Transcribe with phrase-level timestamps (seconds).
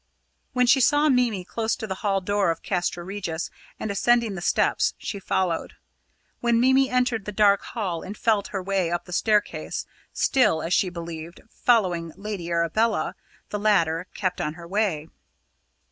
[0.53, 4.41] When she saw Mimi close to the hall door of Castra Regis and ascending the
[4.41, 5.75] steps, she followed.
[6.39, 10.73] When Mimi entered the dark hall and felt her way up the staircase, still, as
[10.73, 13.13] she believed, following Lady Arabella,
[13.49, 15.07] the latter kept on her way.